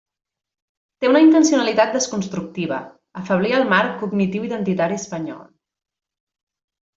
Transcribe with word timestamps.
Té 1.03 1.09
una 1.09 1.19
intencionalitat 1.25 1.93
desconstructiva: 1.97 2.79
afeblir 3.21 3.53
el 3.59 3.67
marc 3.75 3.93
cognitiu-identitari 4.05 4.99
espanyol. 5.05 5.45